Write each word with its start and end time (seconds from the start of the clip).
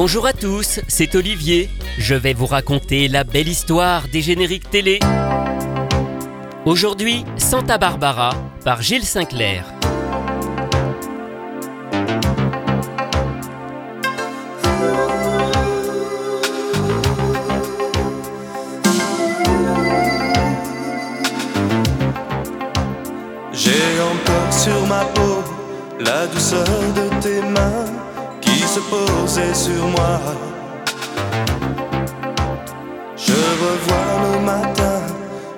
Bonjour 0.00 0.26
à 0.26 0.32
tous, 0.32 0.78
c'est 0.86 1.16
Olivier. 1.16 1.68
Je 1.98 2.14
vais 2.14 2.32
vous 2.32 2.46
raconter 2.46 3.08
la 3.08 3.24
belle 3.24 3.48
histoire 3.48 4.06
des 4.06 4.22
génériques 4.22 4.70
télé. 4.70 5.00
Aujourd'hui, 6.64 7.24
Santa 7.36 7.78
Barbara 7.78 8.30
par 8.64 8.80
Gilles 8.80 9.02
Sinclair. 9.02 9.64
J'ai 23.52 24.00
encore 24.00 24.52
sur 24.52 24.86
ma 24.86 25.04
peau 25.06 25.42
la 25.98 26.28
douceur 26.28 26.68
de 26.94 27.20
tes 27.20 27.40
mains 27.40 28.07
se 29.26 29.54
sur 29.54 29.86
moi. 29.88 30.20
Je 33.16 33.32
revois 33.32 34.12
le 34.24 34.40
matin 34.44 35.00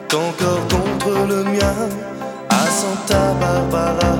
ton 0.08 0.32
corps 0.38 0.66
contre 0.68 1.26
le 1.28 1.44
mien 1.44 1.88
à 2.48 2.66
Santa 2.70 3.34
Barbara. 3.40 4.16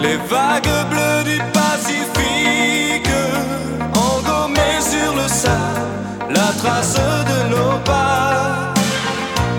Les 0.00 0.16
vagues 0.16 0.88
bleues 0.90 1.24
du 1.24 1.38
Pacifique 1.52 3.10
ont 3.94 4.20
gommé 4.28 4.80
sur 4.80 5.14
le 5.14 5.28
sable 5.28 5.82
la 6.30 6.52
trace 6.60 6.94
de 6.94 7.50
nos 7.50 7.78
pas. 7.84 8.74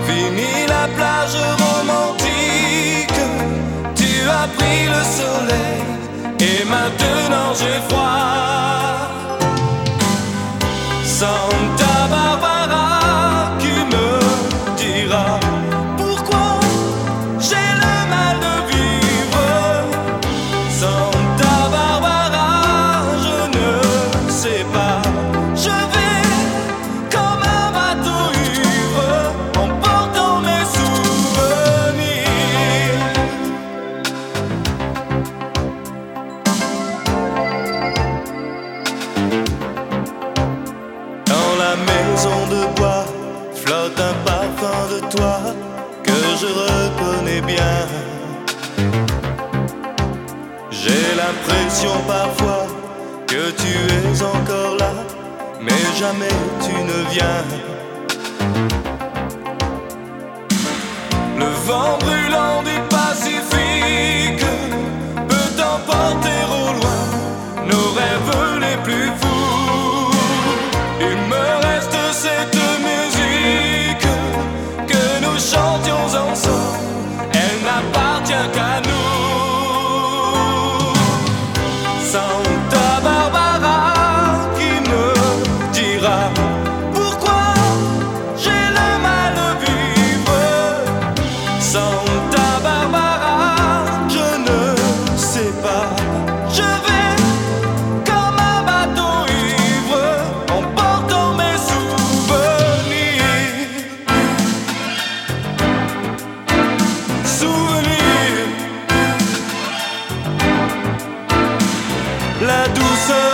Fini 0.06 0.66
la 0.68 0.88
plage 0.96 1.36
romantique, 1.64 2.23
pris 4.56 4.84
le 4.94 5.02
soleil 5.18 5.82
et 6.40 6.64
maintenant 6.64 7.48
j'ai 7.58 7.78
froid. 7.88 8.44
Santa 11.04 11.94
Barbara, 12.10 12.53
douceur 112.68 113.33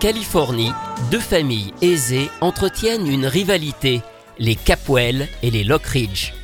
Californie, 0.00 0.72
deux 1.10 1.18
familles 1.18 1.74
aisées 1.82 2.30
entretiennent 2.40 3.08
une 3.08 3.26
rivalité, 3.26 4.00
les 4.38 4.54
Capwell 4.54 5.26
et 5.42 5.50
les 5.50 5.64
Lockridge. 5.64 6.34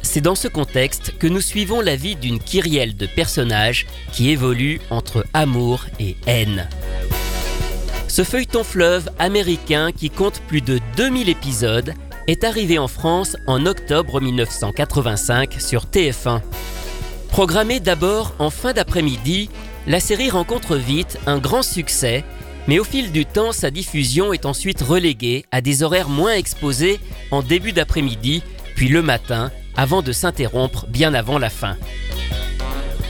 C'est 0.00 0.22
dans 0.22 0.34
ce 0.34 0.48
contexte 0.48 1.18
que 1.18 1.26
nous 1.26 1.42
suivons 1.42 1.82
la 1.82 1.94
vie 1.94 2.16
d'une 2.16 2.38
kyrielle 2.38 2.96
de 2.96 3.04
personnages 3.04 3.86
qui 4.12 4.30
évolue 4.30 4.80
entre 4.88 5.26
amour 5.34 5.84
et 6.00 6.16
haine. 6.26 6.68
Ce 8.08 8.24
feuilleton 8.24 8.64
fleuve 8.64 9.10
américain 9.18 9.92
qui 9.92 10.08
compte 10.08 10.40
plus 10.48 10.62
de 10.62 10.80
2000 10.96 11.28
épisodes 11.28 11.92
est 12.28 12.44
arrivé 12.44 12.78
en 12.78 12.88
France 12.88 13.36
en 13.46 13.66
octobre 13.66 14.22
1985 14.22 15.56
sur 15.60 15.84
TF1. 15.84 16.40
Programmée 17.28 17.80
d'abord 17.80 18.34
en 18.38 18.48
fin 18.48 18.72
d'après-midi, 18.72 19.50
la 19.86 20.00
série 20.00 20.30
rencontre 20.30 20.76
vite 20.76 21.18
un 21.26 21.38
grand 21.38 21.62
succès, 21.62 22.24
mais 22.68 22.78
au 22.78 22.84
fil 22.84 23.12
du 23.12 23.26
temps, 23.26 23.52
sa 23.52 23.70
diffusion 23.70 24.32
est 24.32 24.46
ensuite 24.46 24.82
reléguée 24.82 25.44
à 25.50 25.60
des 25.60 25.82
horaires 25.82 26.08
moins 26.08 26.34
exposés 26.34 27.00
en 27.30 27.42
début 27.42 27.72
d'après-midi, 27.72 28.42
puis 28.74 28.88
le 28.88 29.02
matin, 29.02 29.50
avant 29.76 30.02
de 30.02 30.12
s'interrompre 30.12 30.86
bien 30.86 31.14
avant 31.14 31.38
la 31.38 31.50
fin. 31.50 31.76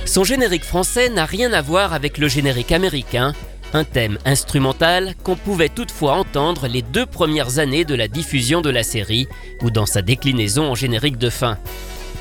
Son 0.05 0.25
générique 0.25 0.65
français 0.65 1.09
n'a 1.09 1.25
rien 1.25 1.53
à 1.53 1.63
voir 1.63 1.93
avec 1.93 2.19
le 2.19 2.29
générique 2.29 2.73
américain, 2.73 3.35
un 3.73 3.85
thème 3.85 4.19
instrumental 4.25 5.15
qu'on 5.23 5.37
pouvait 5.37 5.69
toutefois 5.69 6.15
entendre 6.15 6.67
les 6.67 6.83
deux 6.83 7.07
premières 7.07 7.59
années 7.59 7.85
de 7.85 7.95
la 7.95 8.09
diffusion 8.09 8.61
de 8.61 8.71
la 8.71 8.83
série 8.83 9.27
ou 9.63 9.71
dans 9.71 9.87
sa 9.87 10.03
déclinaison 10.03 10.71
en 10.71 10.75
générique 10.75 11.19
de 11.19 11.31
fin. 11.31 11.59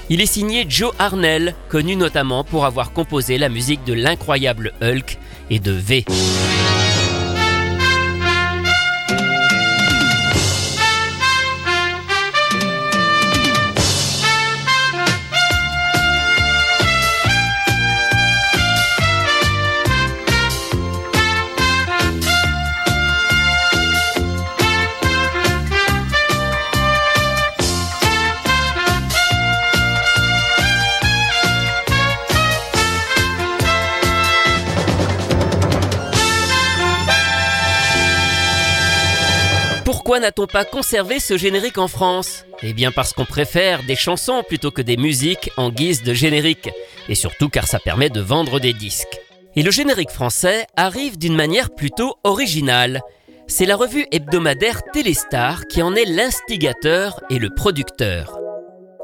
Il 0.09 0.21
est 0.21 0.25
signé 0.25 0.65
Joe 0.67 0.93
Arnell, 0.99 1.55
connu 1.69 1.95
notamment 1.95 2.43
pour 2.43 2.65
avoir 2.65 2.93
composé 2.93 3.37
la 3.37 3.49
musique 3.49 3.83
de 3.85 3.93
l'incroyable 3.93 4.73
Hulk 4.81 5.17
et 5.49 5.59
de 5.59 5.71
V. 5.71 6.05
Pourquoi 40.11 40.27
n'a-t-on 40.27 40.45
pas 40.45 40.65
conservé 40.65 41.21
ce 41.21 41.37
générique 41.37 41.77
en 41.77 41.87
France? 41.87 42.43
Eh 42.63 42.73
bien 42.73 42.91
parce 42.91 43.13
qu'on 43.13 43.23
préfère 43.23 43.83
des 43.83 43.95
chansons 43.95 44.43
plutôt 44.45 44.69
que 44.69 44.81
des 44.81 44.97
musiques 44.97 45.51
en 45.55 45.69
guise 45.69 46.03
de 46.03 46.13
générique, 46.13 46.69
et 47.07 47.15
surtout 47.15 47.47
car 47.47 47.65
ça 47.65 47.79
permet 47.79 48.09
de 48.09 48.19
vendre 48.19 48.59
des 48.59 48.73
disques. 48.73 49.21
Et 49.55 49.63
le 49.63 49.71
générique 49.71 50.09
français 50.09 50.67
arrive 50.75 51.17
d'une 51.17 51.33
manière 51.33 51.69
plutôt 51.69 52.17
originale. 52.25 52.99
C'est 53.47 53.65
la 53.65 53.77
revue 53.77 54.05
hebdomadaire 54.11 54.81
Téléstar 54.91 55.65
qui 55.67 55.81
en 55.81 55.95
est 55.95 56.03
l'instigateur 56.03 57.21
et 57.29 57.39
le 57.39 57.49
producteur. 57.49 58.37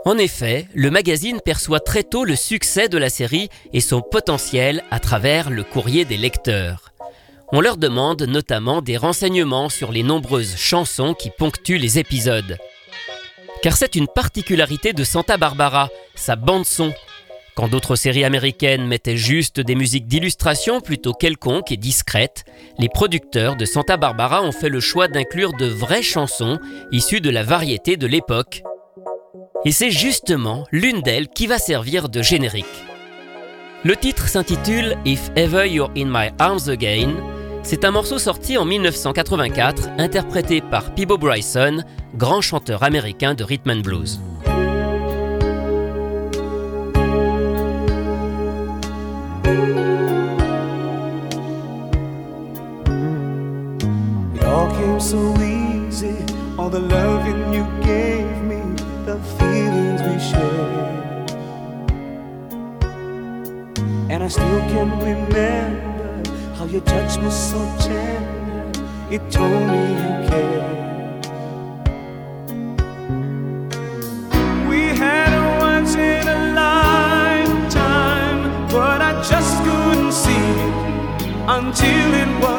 En 0.04 0.18
effet, 0.18 0.68
le 0.76 0.92
magazine 0.92 1.40
perçoit 1.40 1.80
très 1.80 2.04
tôt 2.04 2.26
le 2.26 2.36
succès 2.36 2.90
de 2.90 2.98
la 2.98 3.10
série 3.10 3.48
et 3.72 3.80
son 3.80 4.02
potentiel 4.02 4.84
à 4.92 5.00
travers 5.00 5.52
le 5.52 5.64
courrier 5.64 6.04
des 6.04 6.18
lecteurs. 6.18 6.92
On 7.54 7.62
leur 7.62 7.78
demande 7.78 8.24
notamment 8.24 8.82
des 8.82 8.98
renseignements 8.98 9.70
sur 9.70 9.92
les 9.92 10.04
nombreuses 10.04 10.58
chansons 10.58 11.14
qui 11.14 11.30
ponctuent 11.30 11.78
les 11.78 11.98
épisodes. 11.98 12.58
Car 13.62 13.78
c'est 13.78 13.96
une 13.96 14.08
particularité 14.08 14.92
de 14.92 15.04
Santa 15.04 15.38
Barbara, 15.38 15.90
sa 16.16 16.36
bande-son. 16.36 16.94
Quand 17.56 17.70
d'autres 17.70 17.96
séries 17.96 18.26
américaines 18.26 18.86
mettaient 18.86 19.18
juste 19.18 19.60
des 19.60 19.76
musiques 19.76 20.08
d'illustration 20.08 20.82
plutôt 20.82 21.14
quelconques 21.14 21.72
et 21.72 21.78
discrètes, 21.78 22.44
les 22.80 22.90
producteurs 22.90 23.56
de 23.56 23.66
Santa 23.66 23.98
Barbara 23.98 24.44
ont 24.44 24.52
fait 24.52 24.70
le 24.70 24.80
choix 24.80 25.08
d'inclure 25.08 25.54
de 25.54 25.68
vraies 25.68 26.04
chansons 26.04 26.60
issues 26.92 27.22
de 27.22 27.30
la 27.30 27.44
variété 27.44 27.98
de 27.98 28.08
l'époque 28.08 28.62
et 29.66 29.72
c'est 29.72 29.92
justement 29.92 30.66
l'une 30.72 31.02
d'elles 31.02 31.30
qui 31.30 31.48
va 31.48 31.58
servir 31.58 32.10
de 32.10 32.22
générique. 32.22 32.66
Le 33.84 33.96
titre 33.96 34.28
s'intitule 34.28 34.98
If 35.06 35.30
Ever 35.36 35.68
You're 35.68 35.92
in 35.98 36.06
My 36.06 36.30
Arms 36.40 36.70
Again. 36.70 37.37
C'est 37.64 37.86
un 37.86 37.92
morceau 37.92 38.20
sorti 38.20 38.58
en 38.58 38.66
1984, 38.66 39.90
interprété 39.98 40.62
par 40.62 40.94
Peebo 40.96 41.18
Bryson, 41.18 41.84
grand 42.16 42.42
chanteur 42.42 42.84
américain 42.84 43.34
de 43.34 43.44
rhythm 43.44 43.72
and 43.72 43.82
blues. 43.82 44.20
the 59.08 59.18
feelings 59.40 60.02
we. 60.02 60.18
And 64.12 64.22
I 64.22 64.28
still 64.28 64.46
remember 64.46 65.87
your 66.70 66.82
touch 66.82 67.18
was 67.20 67.34
so 67.52 67.60
tender. 67.80 68.72
It 69.10 69.22
told 69.32 69.68
me 69.72 69.82
you 70.02 70.12
cared. 70.30 71.26
We 74.70 74.82
had 75.04 75.32
a 75.34 75.60
once 75.60 75.96
in 75.96 76.28
a 76.28 76.40
lifetime, 76.62 78.42
but 78.70 79.02
I 79.02 79.14
just 79.32 79.54
couldn't 79.64 80.12
see 80.12 80.46
it 80.66 80.74
until 81.58 82.14
it 82.24 82.32
was 82.44 82.57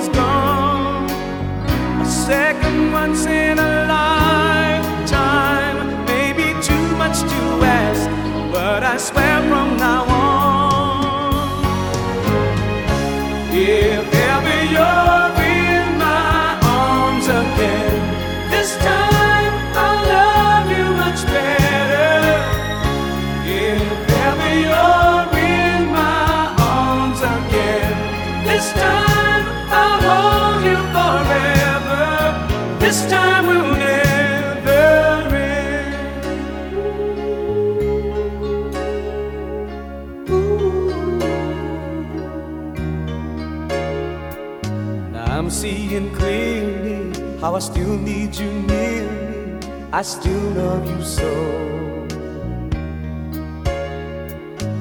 how 47.41 47.55
I 47.55 47.61
still 47.61 47.97
need 47.97 48.37
you 48.37 48.53
near 48.53 49.11
me. 49.11 49.59
I 49.93 50.03
still 50.03 50.51
love 50.51 50.85
you 50.91 51.03
so. 51.03 51.31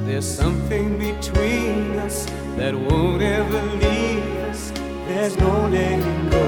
There's 0.06 0.26
something 0.26 0.98
between 0.98 1.98
us 2.00 2.26
that 2.58 2.74
won't 2.76 3.22
ever 3.22 3.62
leave 3.84 4.26
us. 4.50 4.72
There's 5.08 5.38
no 5.38 5.70
letting 5.70 6.30
go. 6.30 6.48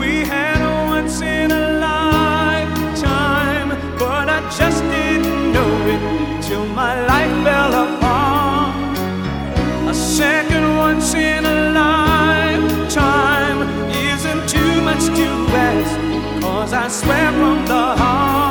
We 0.00 0.24
had 0.34 0.58
a 0.60 0.74
once 0.96 1.20
in 1.20 1.52
a 1.52 1.66
lifetime, 1.88 3.70
but 3.98 4.28
I 4.28 4.40
just 4.58 4.82
didn't 4.94 5.52
know 5.52 5.72
it 5.94 6.42
till 6.42 6.66
my 6.66 6.92
life 7.06 7.44
fell 7.44 7.74
apart. 7.84 8.03
I 16.84 16.88
swear 16.88 17.32
from 17.32 17.64
the 17.64 17.96
heart 17.96 18.43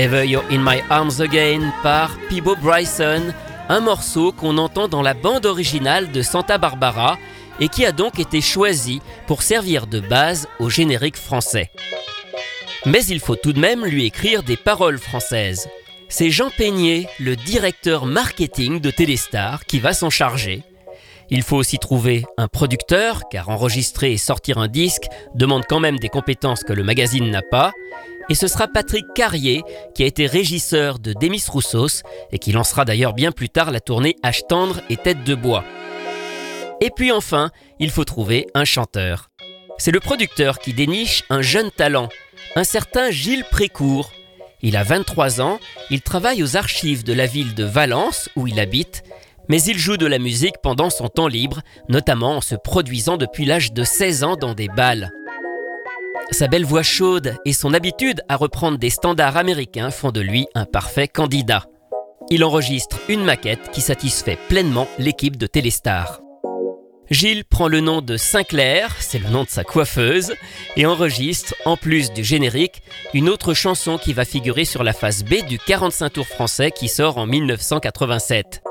Ever 0.00 0.24
You're 0.24 0.46
in 0.50 0.60
My 0.64 0.80
Arms 0.88 1.20
Again 1.20 1.74
par 1.82 2.16
Peebo 2.30 2.56
Bryson, 2.56 3.34
un 3.68 3.80
morceau 3.80 4.32
qu'on 4.32 4.56
entend 4.56 4.88
dans 4.88 5.02
la 5.02 5.12
bande 5.12 5.44
originale 5.44 6.10
de 6.10 6.22
Santa 6.22 6.56
Barbara 6.56 7.18
et 7.60 7.68
qui 7.68 7.84
a 7.84 7.92
donc 7.92 8.18
été 8.18 8.40
choisi 8.40 9.02
pour 9.26 9.42
servir 9.42 9.86
de 9.86 10.00
base 10.00 10.48
au 10.58 10.70
générique 10.70 11.18
français. 11.18 11.70
Mais 12.86 13.04
il 13.04 13.20
faut 13.20 13.36
tout 13.36 13.52
de 13.52 13.60
même 13.60 13.84
lui 13.84 14.06
écrire 14.06 14.42
des 14.42 14.56
paroles 14.56 14.96
françaises. 14.96 15.68
C'est 16.08 16.30
Jean 16.30 16.48
Peigné, 16.48 17.06
le 17.18 17.36
directeur 17.36 18.06
marketing 18.06 18.80
de 18.80 18.90
Téléstar, 18.90 19.66
qui 19.66 19.80
va 19.80 19.92
s'en 19.92 20.08
charger. 20.08 20.62
Il 21.28 21.42
faut 21.42 21.56
aussi 21.56 21.78
trouver 21.78 22.24
un 22.38 22.48
producteur, 22.48 23.28
car 23.30 23.50
enregistrer 23.50 24.12
et 24.12 24.16
sortir 24.16 24.56
un 24.56 24.66
disque 24.66 25.08
demande 25.34 25.64
quand 25.68 25.78
même 25.78 25.98
des 25.98 26.08
compétences 26.08 26.64
que 26.64 26.72
le 26.72 26.84
magazine 26.84 27.30
n'a 27.30 27.42
pas. 27.42 27.72
Et 28.30 28.36
ce 28.36 28.46
sera 28.46 28.68
Patrick 28.68 29.06
Carrier, 29.12 29.64
qui 29.92 30.04
a 30.04 30.06
été 30.06 30.26
régisseur 30.26 31.00
de 31.00 31.12
Demis 31.12 31.42
Roussos 31.48 32.02
et 32.30 32.38
qui 32.38 32.52
lancera 32.52 32.84
d'ailleurs 32.84 33.12
bien 33.12 33.32
plus 33.32 33.48
tard 33.48 33.72
la 33.72 33.80
tournée 33.80 34.16
H 34.22 34.46
tendre 34.46 34.80
et 34.88 34.96
Tête 34.96 35.24
de 35.24 35.34
bois. 35.34 35.64
Et 36.80 36.90
puis 36.90 37.10
enfin, 37.10 37.50
il 37.80 37.90
faut 37.90 38.04
trouver 38.04 38.46
un 38.54 38.64
chanteur. 38.64 39.30
C'est 39.78 39.90
le 39.90 39.98
producteur 39.98 40.60
qui 40.60 40.72
déniche 40.72 41.24
un 41.28 41.42
jeune 41.42 41.72
talent, 41.72 42.08
un 42.54 42.62
certain 42.62 43.10
Gilles 43.10 43.44
Précourt. 43.50 44.12
Il 44.62 44.76
a 44.76 44.84
23 44.84 45.40
ans, 45.40 45.58
il 45.90 46.00
travaille 46.00 46.44
aux 46.44 46.56
archives 46.56 47.02
de 47.02 47.12
la 47.12 47.26
ville 47.26 47.56
de 47.56 47.64
Valence 47.64 48.28
où 48.36 48.46
il 48.46 48.60
habite, 48.60 49.02
mais 49.48 49.60
il 49.62 49.76
joue 49.76 49.96
de 49.96 50.06
la 50.06 50.20
musique 50.20 50.58
pendant 50.62 50.90
son 50.90 51.08
temps 51.08 51.26
libre, 51.26 51.62
notamment 51.88 52.36
en 52.36 52.40
se 52.40 52.54
produisant 52.54 53.16
depuis 53.16 53.44
l'âge 53.44 53.72
de 53.72 53.82
16 53.82 54.22
ans 54.22 54.36
dans 54.36 54.54
des 54.54 54.68
balles. 54.68 55.10
Sa 56.32 56.46
belle 56.46 56.64
voix 56.64 56.84
chaude 56.84 57.34
et 57.44 57.52
son 57.52 57.74
habitude 57.74 58.22
à 58.28 58.36
reprendre 58.36 58.78
des 58.78 58.90
standards 58.90 59.36
américains 59.36 59.90
font 59.90 60.12
de 60.12 60.20
lui 60.20 60.46
un 60.54 60.64
parfait 60.64 61.08
candidat. 61.08 61.64
Il 62.30 62.44
enregistre 62.44 63.00
une 63.08 63.24
maquette 63.24 63.70
qui 63.72 63.80
satisfait 63.80 64.38
pleinement 64.48 64.86
l'équipe 64.98 65.36
de 65.36 65.48
Téléstar. 65.48 66.20
Gilles 67.10 67.44
prend 67.44 67.66
le 67.66 67.80
nom 67.80 68.02
de 68.02 68.16
Sinclair, 68.16 68.94
c'est 69.00 69.18
le 69.18 69.28
nom 69.28 69.42
de 69.42 69.48
sa 69.48 69.64
coiffeuse, 69.64 70.34
et 70.76 70.86
enregistre, 70.86 71.56
en 71.64 71.76
plus 71.76 72.12
du 72.12 72.22
générique, 72.22 72.82
une 73.12 73.28
autre 73.28 73.52
chanson 73.52 73.98
qui 73.98 74.12
va 74.12 74.24
figurer 74.24 74.64
sur 74.64 74.84
la 74.84 74.92
face 74.92 75.24
B 75.24 75.44
du 75.48 75.58
45 75.58 76.10
tours 76.10 76.28
français 76.28 76.70
qui 76.70 76.86
sort 76.86 77.18
en 77.18 77.26
1987. 77.26 78.62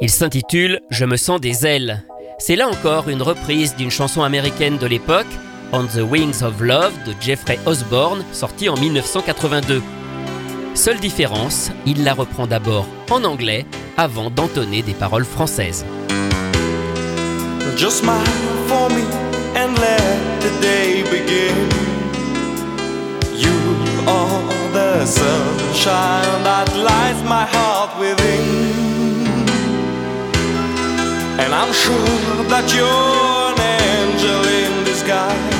Il 0.00 0.10
s'intitule 0.10 0.80
Je 0.90 1.04
me 1.04 1.16
sens 1.16 1.40
des 1.40 1.66
ailes. 1.66 2.04
C'est 2.38 2.54
là 2.54 2.68
encore 2.68 3.08
une 3.08 3.22
reprise 3.22 3.74
d'une 3.74 3.90
chanson 3.90 4.22
américaine 4.22 4.78
de 4.78 4.86
l'époque, 4.86 5.26
On 5.72 5.84
the 5.86 6.02
Wings 6.02 6.42
of 6.42 6.60
Love 6.60 6.92
de 7.04 7.14
Jeffrey 7.20 7.56
Osborne, 7.64 8.24
sortie 8.32 8.68
en 8.68 8.76
1982. 8.76 9.80
Seule 10.74 10.98
différence, 10.98 11.70
il 11.86 12.02
la 12.02 12.12
reprend 12.12 12.48
d'abord 12.48 12.86
en 13.08 13.22
anglais 13.22 13.66
avant 13.96 14.30
d'entonner 14.30 14.82
des 14.82 14.94
paroles 14.94 15.24
françaises. 15.24 15.84
Just 17.76 18.00
smile 18.00 18.16
for 18.66 18.90
me 18.90 19.02
and 19.54 19.78
let 19.78 20.18
the 20.40 20.50
day 20.60 21.04
begin. 21.04 21.68
You 23.36 23.54
are 24.08 24.72
the 24.72 25.06
sunshine 25.06 26.42
that 26.42 26.66
lights 26.76 27.22
my 27.24 27.46
heart 27.46 27.96
within. 28.00 28.70
And 31.38 31.54
I'm 31.54 31.72
sure 31.72 32.44
that 32.48 32.74
you're 32.74 33.52
an 33.52 33.60
angel 33.60 34.44
in 34.46 34.84
disguise. 34.84 35.59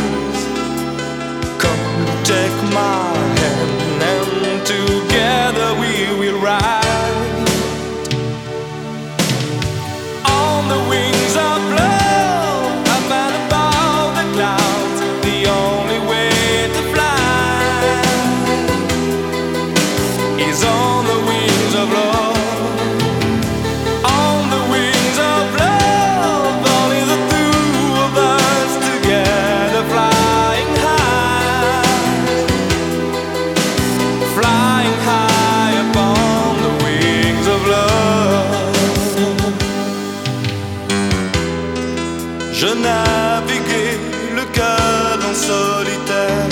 Je 42.60 42.66
naviguais 42.66 43.98
le 44.36 44.44
cœur 44.52 45.18
en 45.30 45.34
solitaire 45.34 46.46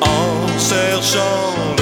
en 0.00 0.48
cherchant 0.58 1.81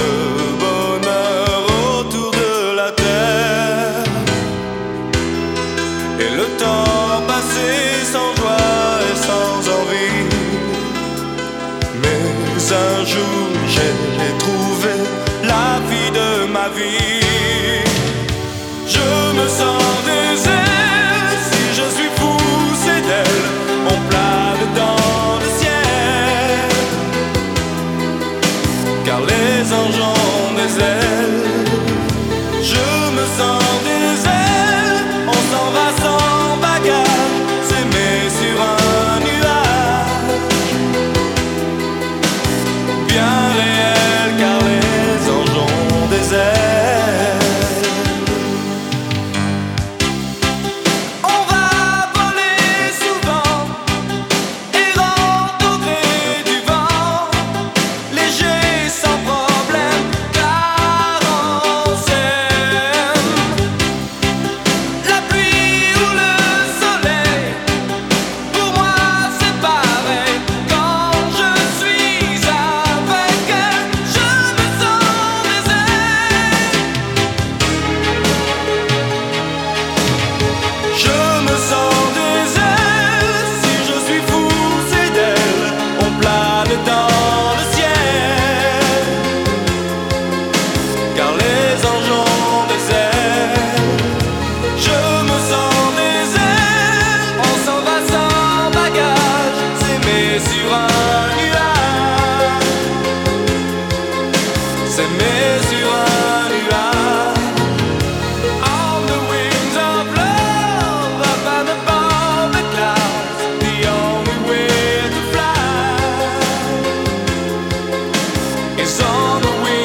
is 118.81 119.01
all 119.03 119.41
the 119.41 119.65
way. 119.65 119.80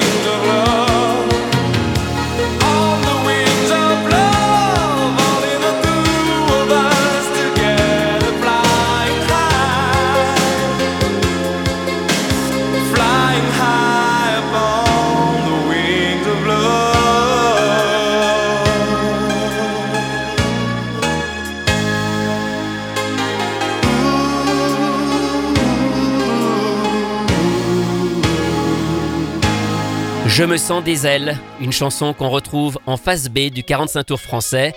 Je 30.36 30.44
me 30.44 30.58
sens 30.58 30.84
des 30.84 31.08
ailes, 31.08 31.38
une 31.62 31.72
chanson 31.72 32.12
qu'on 32.14 32.28
retrouve 32.28 32.78
en 32.88 32.98
face 32.98 33.30
B 33.30 33.50
du 33.50 33.64
45 33.64 34.04
tours 34.04 34.20
français, 34.20 34.74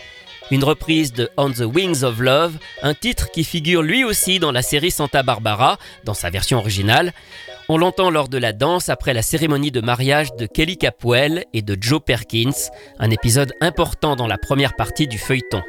une 0.52 0.62
reprise 0.62 1.12
de 1.12 1.30
On 1.36 1.50
the 1.50 1.62
Wings 1.62 2.04
of 2.04 2.20
Love, 2.20 2.58
un 2.84 2.94
titre 2.94 3.28
qui 3.32 3.42
figure 3.42 3.82
lui 3.82 4.04
aussi 4.04 4.38
dans 4.38 4.52
la 4.52 4.62
série 4.62 4.92
Santa 4.92 5.24
Barbara, 5.24 5.76
dans 6.04 6.14
sa 6.14 6.30
version 6.30 6.58
originale. 6.58 7.12
On 7.68 7.76
l'entend 7.76 8.08
lors 8.08 8.28
de 8.28 8.38
la 8.38 8.52
danse 8.52 8.88
après 8.88 9.14
la 9.14 9.22
cérémonie 9.22 9.72
de 9.72 9.80
mariage 9.80 10.32
de 10.36 10.46
Kelly 10.46 10.78
Capwell 10.78 11.44
et 11.52 11.62
de 11.62 11.76
Joe 11.80 12.00
Perkins, 12.06 12.70
un 13.00 13.10
épisode 13.10 13.52
important 13.60 14.14
dans 14.14 14.28
la 14.28 14.38
première 14.38 14.76
partie 14.76 15.08
du 15.08 15.18
feuilleton. 15.18 15.64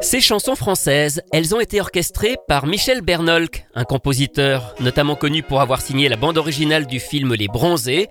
Ces 0.00 0.20
chansons 0.20 0.54
françaises, 0.54 1.22
elles 1.32 1.54
ont 1.54 1.60
été 1.60 1.80
orchestrées 1.80 2.36
par 2.46 2.66
Michel 2.66 3.00
Bernolk, 3.00 3.66
un 3.74 3.84
compositeur 3.84 4.74
notamment 4.80 5.16
connu 5.16 5.42
pour 5.42 5.60
avoir 5.60 5.80
signé 5.80 6.08
la 6.08 6.16
bande 6.16 6.38
originale 6.38 6.86
du 6.86 7.00
film 7.00 7.34
Les 7.34 7.48
Bronzés, 7.48 8.08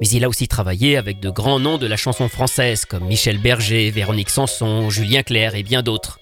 mais 0.00 0.08
il 0.08 0.24
a 0.24 0.28
aussi 0.28 0.48
travaillé 0.48 0.96
avec 0.96 1.20
de 1.20 1.30
grands 1.30 1.60
noms 1.60 1.78
de 1.78 1.86
la 1.86 1.96
chanson 1.96 2.28
française 2.28 2.84
comme 2.84 3.04
Michel 3.06 3.38
Berger, 3.38 3.90
Véronique 3.90 4.30
Sanson, 4.30 4.88
Julien 4.90 5.22
Clerc 5.22 5.54
et 5.54 5.62
bien 5.62 5.82
d'autres. 5.82 6.18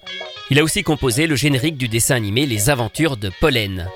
Il 0.49 0.59
a 0.59 0.63
aussi 0.63 0.83
composé 0.83 1.25
le 1.25 1.35
générique 1.35 1.77
du 1.77 1.87
dessin 1.87 2.15
animé 2.15 2.45
Les 2.45 2.69
Aventures 2.69 3.17
de 3.17 3.31
Pollen. 3.39 3.89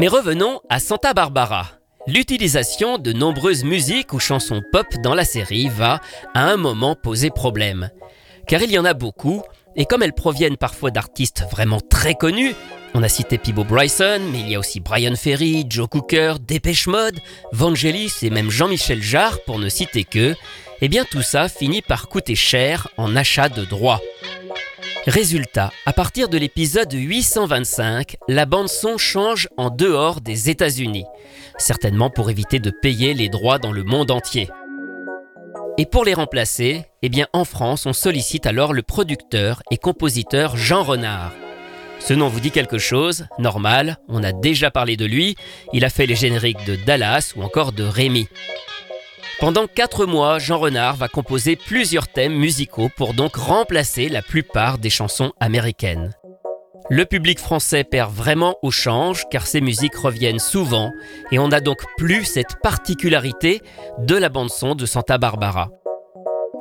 Mais 0.00 0.08
revenons 0.08 0.60
à 0.68 0.80
Santa 0.80 1.14
Barbara. 1.14 1.66
L'utilisation 2.06 2.98
de 2.98 3.12
nombreuses 3.12 3.64
musiques 3.64 4.12
ou 4.12 4.18
chansons 4.18 4.62
pop 4.72 4.86
dans 5.02 5.14
la 5.14 5.24
série 5.24 5.68
va, 5.68 6.00
à 6.34 6.44
un 6.44 6.56
moment, 6.56 6.96
poser 6.96 7.30
problème 7.30 7.90
car 8.48 8.62
il 8.62 8.72
y 8.72 8.78
en 8.78 8.84
a 8.84 8.94
beaucoup, 8.94 9.42
et 9.76 9.84
comme 9.84 10.02
elles 10.02 10.14
proviennent 10.14 10.56
parfois 10.56 10.90
d'artistes 10.90 11.44
vraiment 11.50 11.80
très 11.80 12.14
connus, 12.14 12.54
on 12.94 13.02
a 13.02 13.08
cité 13.08 13.36
Pibo 13.36 13.62
Bryson, 13.62 14.20
mais 14.32 14.40
il 14.40 14.48
y 14.48 14.54
a 14.54 14.58
aussi 14.58 14.80
Brian 14.80 15.14
Ferry, 15.14 15.66
Joe 15.68 15.88
Cooker, 15.88 16.34
Dépêche 16.40 16.86
Mode, 16.86 17.20
Vangelis 17.52 18.14
et 18.22 18.30
même 18.30 18.50
Jean-Michel 18.50 19.02
Jarre 19.02 19.38
pour 19.44 19.58
ne 19.58 19.68
citer 19.68 20.04
que, 20.04 20.34
eh 20.80 20.88
bien 20.88 21.04
tout 21.04 21.22
ça 21.22 21.48
finit 21.48 21.82
par 21.82 22.08
coûter 22.08 22.34
cher 22.34 22.88
en 22.96 23.14
achat 23.14 23.50
de 23.50 23.64
droits. 23.64 24.00
Résultat, 25.06 25.70
à 25.86 25.92
partir 25.92 26.28
de 26.28 26.38
l'épisode 26.38 26.92
825, 26.92 28.16
la 28.28 28.46
bande-son 28.46 28.96
change 28.96 29.48
en 29.56 29.70
dehors 29.70 30.20
des 30.20 30.48
États-Unis, 30.48 31.04
certainement 31.58 32.10
pour 32.10 32.30
éviter 32.30 32.58
de 32.58 32.70
payer 32.70 33.12
les 33.12 33.28
droits 33.28 33.58
dans 33.58 33.72
le 33.72 33.84
monde 33.84 34.10
entier. 34.10 34.48
Et 35.80 35.86
pour 35.86 36.04
les 36.04 36.14
remplacer, 36.14 36.82
eh 37.02 37.08
bien 37.08 37.28
en 37.32 37.44
France, 37.44 37.86
on 37.86 37.92
sollicite 37.92 38.46
alors 38.46 38.72
le 38.72 38.82
producteur 38.82 39.62
et 39.70 39.76
compositeur 39.76 40.56
Jean 40.56 40.82
Renard. 40.82 41.32
Ce 42.00 42.14
nom 42.14 42.26
vous 42.26 42.40
dit 42.40 42.50
quelque 42.50 42.78
chose, 42.78 43.26
normal, 43.38 43.98
on 44.08 44.24
a 44.24 44.32
déjà 44.32 44.72
parlé 44.72 44.96
de 44.96 45.04
lui, 45.04 45.36
il 45.72 45.84
a 45.84 45.90
fait 45.90 46.06
les 46.06 46.16
génériques 46.16 46.64
de 46.66 46.74
Dallas 46.74 47.32
ou 47.36 47.44
encore 47.44 47.70
de 47.70 47.84
Rémi. 47.84 48.26
Pendant 49.38 49.68
4 49.68 50.04
mois, 50.06 50.40
Jean 50.40 50.58
Renard 50.58 50.96
va 50.96 51.06
composer 51.06 51.54
plusieurs 51.54 52.08
thèmes 52.08 52.34
musicaux 52.34 52.90
pour 52.96 53.14
donc 53.14 53.36
remplacer 53.36 54.08
la 54.08 54.20
plupart 54.20 54.78
des 54.78 54.90
chansons 54.90 55.32
américaines. 55.38 56.12
Le 56.90 57.04
public 57.04 57.38
français 57.38 57.84
perd 57.84 58.10
vraiment 58.14 58.56
au 58.62 58.70
change 58.70 59.24
car 59.30 59.46
ces 59.46 59.60
musiques 59.60 59.94
reviennent 59.94 60.38
souvent 60.38 60.90
et 61.30 61.38
on 61.38 61.48
n'a 61.48 61.60
donc 61.60 61.84
plus 61.98 62.24
cette 62.24 62.62
particularité 62.62 63.60
de 63.98 64.16
la 64.16 64.30
bande-son 64.30 64.74
de 64.74 64.86
Santa 64.86 65.18
Barbara. 65.18 65.68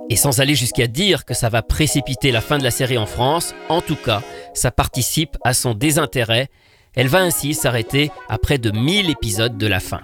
Et 0.10 0.18
sans 0.18 0.42
aller 0.42 0.56
jusqu'à 0.56 0.88
dire 0.88 1.24
que 1.24 1.34
ça 1.34 1.48
va 1.48 1.62
précipiter 1.62 2.34
la 2.34 2.42
fin 2.42 2.58
de 2.58 2.64
la 2.64 2.72
série 2.72 2.98
en 2.98 3.06
France, 3.06 3.56
en 3.70 3.80
tout 3.80 3.96
cas, 3.96 4.22
ça 4.54 4.70
participe 4.70 5.38
à 5.46 5.54
son 5.54 5.74
désintérêt. 5.74 6.50
Elle 6.94 7.08
va 7.08 7.20
ainsi 7.20 7.54
s'arrêter 7.54 8.12
à 8.28 8.38
près 8.38 8.58
de 8.58 8.72
1000 8.72 9.10
épisodes 9.10 9.58
de 9.58 9.68
la 9.68 9.80
fin. 9.80 10.02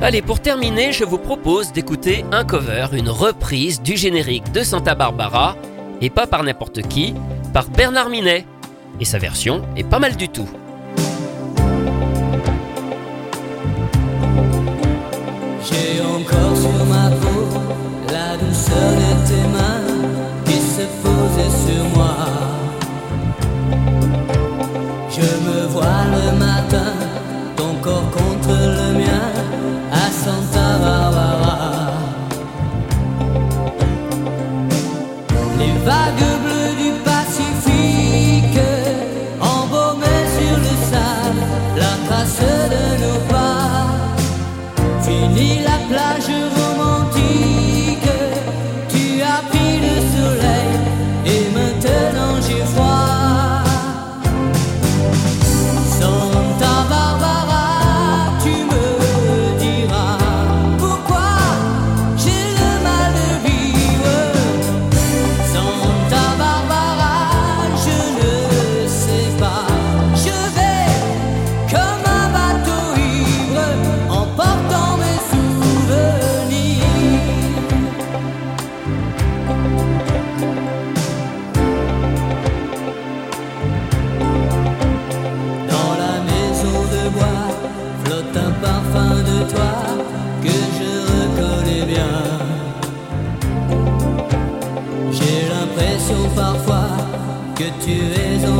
Allez, 0.00 0.22
pour 0.22 0.40
terminer, 0.40 0.92
je 0.92 1.04
vous 1.04 1.18
propose 1.18 1.70
d'écouter 1.72 2.24
un 2.32 2.44
cover, 2.44 2.88
une 2.94 3.10
reprise 3.10 3.82
du 3.82 3.96
générique 3.96 4.50
de 4.52 4.62
Santa 4.62 4.94
Barbara, 4.94 5.56
et 6.02 6.10
pas 6.10 6.26
par 6.26 6.42
n'importe 6.42 6.82
qui, 6.82 7.14
par 7.54 7.70
Bernard 7.70 8.10
Minet. 8.10 8.44
Et 9.00 9.06
sa 9.06 9.18
version 9.18 9.62
est 9.76 9.88
pas 9.88 9.98
mal 9.98 10.16
du 10.16 10.28
tout. 10.28 10.48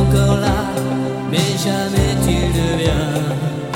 encore 0.03 0.37
là, 0.37 0.57
mais 1.31 1.57
jamais 1.57 2.15
tu 2.25 2.35
ne 2.57 2.77
viens. 2.77 3.72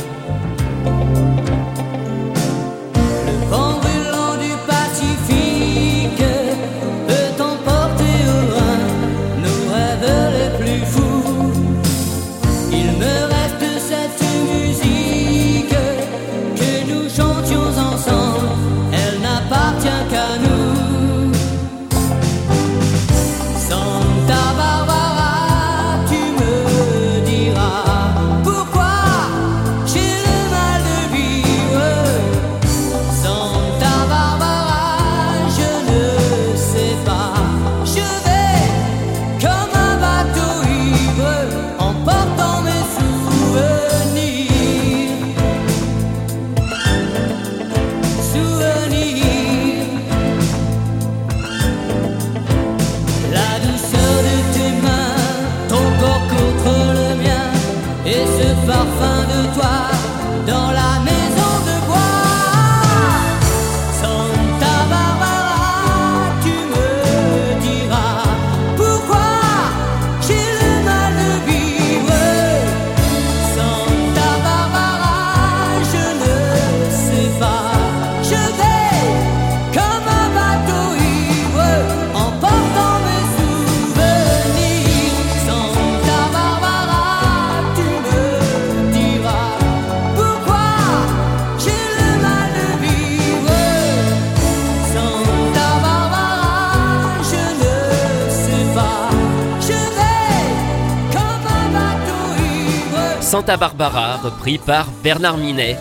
Santa 103.38 103.56
Barbara, 103.56 104.17
repris 104.17 104.58
par 104.58 104.88
Bernard 105.04 105.38
Minet. 105.38 105.78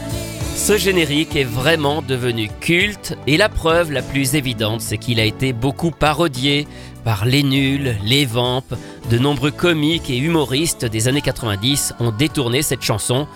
Ce 0.55 0.77
générique 0.77 1.37
est 1.37 1.45
vraiment 1.45 2.03
devenu 2.03 2.51
culte 2.61 3.17
et 3.27 3.39
la 3.39 3.49
preuve 3.49 3.91
la 3.93 4.03
plus 4.03 4.35
évidente, 4.35 4.83
c'est 4.83 4.99
qu'il 4.99 5.19
a 5.21 5.25
été 5.25 5.55
beaucoup 5.55 5.91
parodié 5.91 6.69
par 7.03 7.25
les 7.25 7.43
nuls, 7.43 7.97
les 8.05 8.27
vampes. 8.27 8.75
De 9.09 9.17
nombreux 9.17 9.53
comiques 9.53 10.11
et 10.11 10.19
humoristes 10.19 10.85
des 10.85 11.09
années 11.09 11.23
90 11.23 11.95
ont 11.99 12.11
détourné 12.11 12.61
cette 12.61 12.83
chanson. 12.83 13.27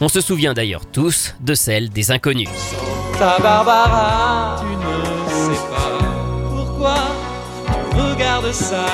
On 0.00 0.08
se 0.08 0.20
souvient 0.20 0.54
d'ailleurs 0.54 0.84
tous 0.84 1.36
de 1.38 1.54
celle 1.54 1.88
des 1.88 2.10
inconnus. 2.10 2.48
Ta 3.16 3.38
Barbara, 3.38 4.56
tu 4.58 4.74
ne 4.74 5.54
sais 5.54 5.60
pas 5.70 6.04
pourquoi 6.50 6.96
tu 7.92 7.96
regardes 7.96 8.50
ça. 8.50 8.86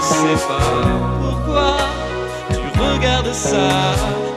Ne 0.00 0.36
sais 0.36 0.46
pas 0.46 0.58
pourquoi 1.20 1.76
tu 2.50 2.80
regardes 2.80 3.32
ça. 3.32 3.68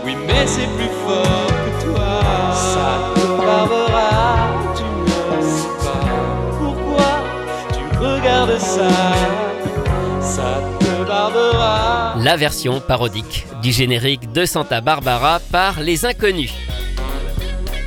Oui, 0.06 0.15
mais 0.28 0.45
c'est 0.45 0.67
plus 0.76 0.91
fort 1.06 1.47
que 1.47 1.86
toi. 1.86 2.21
Ça 2.54 2.99
te 3.15 3.28
Barbara, 3.45 4.49
tu 4.76 4.84
ne 4.84 5.41
sais 5.41 5.67
pas 5.80 6.06
pourquoi 6.60 7.12
tu 7.71 7.97
regardes 7.97 8.60
ça. 8.60 8.89
Ça 10.21 10.62
te 10.80 11.08
Barbara. 11.08 12.15
La 12.19 12.36
version 12.36 12.82
parodique 12.82 13.45
du 13.62 13.71
générique 13.71 14.32
de 14.34 14.45
Santa 14.45 14.82
Barbara 14.82 15.39
par 15.52 15.80
les 15.80 16.06
inconnus. 16.06 16.54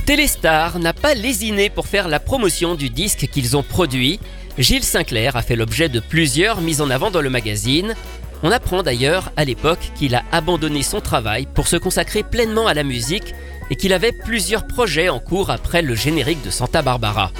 Téléstar 0.06 0.78
n'a 0.78 0.92
pas 0.92 1.14
lésiné 1.14 1.68
pour 1.68 1.86
faire 1.86 2.08
la 2.08 2.20
promotion 2.20 2.74
du 2.74 2.88
disque 2.88 3.26
qu'ils 3.26 3.56
ont 3.56 3.62
produit. 3.62 4.20
Gilles 4.58 4.84
Sinclair 4.84 5.36
a 5.36 5.42
fait 5.42 5.56
l'objet 5.56 5.90
de 5.90 6.00
plusieurs 6.00 6.62
mises 6.62 6.80
en 6.80 6.88
avant 6.88 7.10
dans 7.10 7.20
le 7.20 7.28
magazine. 7.28 7.94
On 8.42 8.50
apprend 8.50 8.82
d'ailleurs 8.82 9.30
à 9.36 9.44
l'époque 9.44 9.92
qu'il 9.94 10.14
a 10.14 10.22
abandonné 10.32 10.82
son 10.82 11.00
travail 11.00 11.46
pour 11.46 11.68
se 11.68 11.76
consacrer 11.76 12.22
pleinement 12.22 12.66
à 12.66 12.72
la 12.72 12.82
musique 12.82 13.34
et 13.70 13.76
qu'il 13.76 13.92
avait 13.92 14.12
plusieurs 14.12 14.66
projets 14.66 15.10
en 15.10 15.18
cours 15.18 15.50
après 15.50 15.82
le 15.82 15.94
générique 15.94 16.42
de 16.42 16.50
Santa 16.50 16.80
Barbara. 16.80 17.32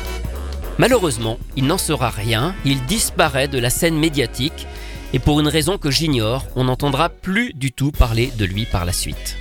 Malheureusement, 0.79 1.39
il 1.57 1.67
n'en 1.67 1.79
sera 1.79 2.11
rien, 2.11 2.55
il 2.67 2.85
disparaît 2.85 3.49
de 3.49 3.59
la 3.59 3.71
scène 3.71 3.97
médiatique 3.97 4.67
et 5.15 5.19
pour 5.19 5.41
une 5.41 5.49
raison 5.49 5.79
que 5.79 5.91
j'ignore, 5.91 6.45
on 6.55 6.65
n'entendra 6.65 7.09
plus 7.09 7.55
du 7.55 7.73
tout 7.73 7.93
parler 7.93 8.31
de 8.37 8.45
lui 8.45 8.67
par 8.67 8.85
la 8.85 8.93
suite. 8.93 9.39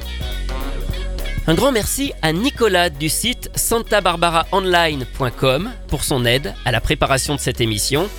Un 1.47 1.53
grand 1.53 1.71
merci 1.71 2.11
à 2.23 2.33
Nicolas 2.33 2.89
du 2.89 3.07
site 3.07 3.51
santabarbaraonline.com 3.55 5.71
pour 5.87 6.03
son 6.03 6.25
aide 6.25 6.55
à 6.65 6.71
la 6.71 6.81
préparation 6.81 7.35
de 7.35 7.39
cette 7.39 7.61
émission. 7.61 8.09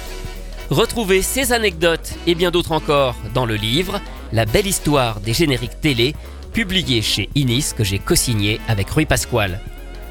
Retrouvez 0.70 1.22
ces 1.22 1.52
anecdotes 1.52 2.14
et 2.28 2.36
bien 2.36 2.52
d'autres 2.52 2.70
encore 2.70 3.16
dans 3.34 3.44
le 3.44 3.56
livre 3.56 4.00
La 4.32 4.44
belle 4.44 4.68
histoire 4.68 5.18
des 5.18 5.32
génériques 5.32 5.80
télé, 5.80 6.14
publié 6.52 7.02
chez 7.02 7.28
Inis 7.34 7.72
que 7.76 7.82
j'ai 7.82 7.98
co-signé 7.98 8.60
avec 8.68 8.88
Rui 8.90 9.06
Pasquale. 9.06 9.58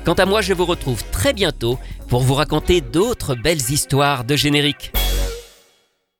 Quant 0.03 0.15
à 0.15 0.25
moi, 0.25 0.41
je 0.41 0.53
vous 0.53 0.65
retrouve 0.65 1.01
très 1.11 1.31
bientôt 1.31 1.79
pour 2.09 2.21
vous 2.21 2.33
raconter 2.33 2.81
d'autres 2.81 3.33
belles 3.33 3.71
histoires 3.71 4.25
de 4.25 4.35
génériques. 4.35 4.91